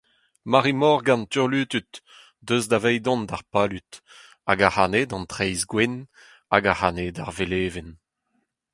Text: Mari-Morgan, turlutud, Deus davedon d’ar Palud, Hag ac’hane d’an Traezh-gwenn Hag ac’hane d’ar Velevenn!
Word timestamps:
Mari-Morgan, 0.51 1.21
turlutud, 1.31 1.89
Deus 2.45 2.65
davedon 2.71 3.21
d’ar 3.27 3.43
Palud, 3.53 3.91
Hag 4.47 4.59
ac’hane 4.67 5.01
d’an 5.09 5.25
Traezh-gwenn 5.31 5.95
Hag 6.51 6.65
ac’hane 6.71 7.05
d’ar 7.15 7.31
Velevenn! 7.37 7.91